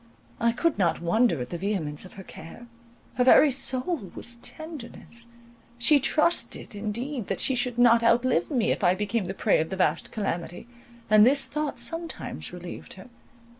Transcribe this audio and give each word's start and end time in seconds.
I 0.39 0.51
could 0.51 0.79
not 0.79 0.99
wonder 0.99 1.39
at 1.41 1.51
the 1.51 1.59
vehemence 1.59 2.05
of 2.05 2.13
her 2.13 2.23
care; 2.23 2.65
her 3.17 3.23
very 3.23 3.51
soul 3.51 4.11
was 4.15 4.37
tenderness; 4.37 5.27
she 5.77 5.99
trusted 5.99 6.73
indeed 6.73 7.27
that 7.27 7.39
she 7.39 7.53
should 7.53 7.77
not 7.77 8.01
outlive 8.03 8.49
me 8.49 8.71
if 8.71 8.83
I 8.83 8.95
became 8.95 9.25
the 9.27 9.35
prey 9.35 9.59
of 9.59 9.69
the 9.69 9.75
vast 9.75 10.11
calamity, 10.11 10.65
and 11.07 11.23
this 11.23 11.45
thought 11.45 11.77
sometimes 11.77 12.51
relieved 12.51 12.93
her. 12.93 13.09